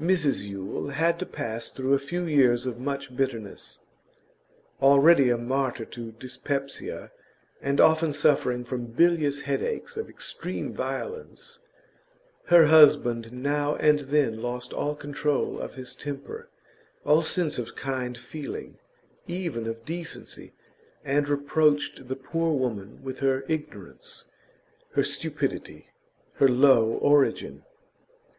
Mrs 0.00 0.44
Yule 0.48 0.88
had 0.88 1.18
to 1.18 1.26
pass 1.26 1.68
through 1.70 1.92
a 1.92 1.98
few 1.98 2.22
years 2.24 2.64
of 2.64 2.78
much 2.78 3.14
bitterness. 3.14 3.80
Already 4.80 5.28
a 5.28 5.36
martyr 5.36 5.84
to 5.84 6.12
dyspepsia, 6.12 7.12
and 7.60 7.78
often 7.78 8.14
suffering 8.14 8.64
from 8.64 8.86
bilious 8.86 9.42
headaches 9.42 9.98
of 9.98 10.08
extreme 10.08 10.72
violence, 10.72 11.58
her 12.46 12.64
husband 12.68 13.30
now 13.30 13.74
and 13.76 13.98
then 14.08 14.40
lost 14.40 14.72
all 14.72 14.96
control 14.96 15.60
of 15.60 15.74
his 15.74 15.94
temper, 15.94 16.48
all 17.04 17.20
sense 17.20 17.58
of 17.58 17.76
kind 17.76 18.16
feeling, 18.16 18.78
even 19.26 19.66
of 19.66 19.84
decency, 19.84 20.54
and 21.04 21.28
reproached 21.28 22.08
the 22.08 22.16
poor 22.16 22.54
woman 22.54 23.02
with 23.04 23.18
her 23.18 23.44
ignorance, 23.48 24.24
her 24.92 25.04
stupidity, 25.04 25.90
her 26.36 26.48
low 26.48 26.88
origin. 26.94 27.64